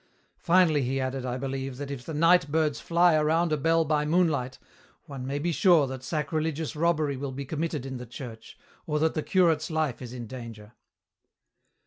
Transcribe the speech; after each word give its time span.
Finally 0.39 0.81
he 0.81 0.99
added, 0.99 1.27
I 1.27 1.37
believe, 1.37 1.77
that 1.77 1.91
if 1.91 2.03
the 2.03 2.13
night 2.15 2.51
birds 2.51 2.79
fly 2.79 3.13
around 3.13 3.51
a 3.51 3.55
bell 3.55 3.85
by 3.85 4.03
moonlight 4.03 4.57
one 5.05 5.27
may 5.27 5.37
be 5.37 5.51
sure 5.51 5.85
that 5.85 6.01
sacrilegious 6.03 6.75
robbery 6.75 7.15
will 7.17 7.31
be 7.31 7.45
committed 7.45 7.85
in 7.85 7.97
the 7.97 8.07
church, 8.07 8.57
or 8.87 8.97
that 8.97 9.13
the 9.13 9.21
curate's 9.21 9.69
life 9.69 10.01
is 10.01 10.11
in 10.11 10.25
danger. 10.25 10.71